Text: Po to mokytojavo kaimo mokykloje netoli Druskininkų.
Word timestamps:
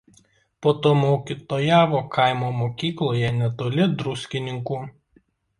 Po 0.61 0.71
to 0.81 0.91
mokytojavo 1.01 2.01
kaimo 2.17 2.49
mokykloje 2.63 3.31
netoli 3.39 3.89
Druskininkų. 4.01 4.83